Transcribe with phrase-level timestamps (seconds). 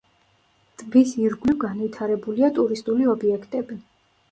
[0.81, 3.81] ტბის ირგვლივ განვითარებულია ტურისტული ობიექტები.